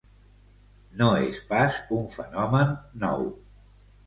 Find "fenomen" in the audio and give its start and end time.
2.15-2.73